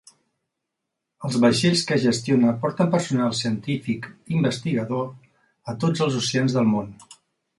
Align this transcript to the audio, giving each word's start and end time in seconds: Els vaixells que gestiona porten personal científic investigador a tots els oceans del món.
Els 1.27 1.35
vaixells 1.43 1.83
que 1.89 1.97
gestiona 2.05 2.53
porten 2.63 2.89
personal 2.95 3.35
científic 3.41 4.09
investigador 4.39 5.07
a 5.73 5.75
tots 5.85 6.05
els 6.07 6.17
oceans 6.23 6.57
del 6.59 6.69
món. 6.75 6.91